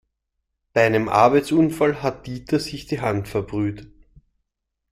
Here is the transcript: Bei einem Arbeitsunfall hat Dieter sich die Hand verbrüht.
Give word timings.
Bei 0.73 0.83
einem 0.83 1.09
Arbeitsunfall 1.09 2.01
hat 2.01 2.25
Dieter 2.25 2.57
sich 2.59 2.87
die 2.87 3.01
Hand 3.01 3.27
verbrüht. 3.27 3.87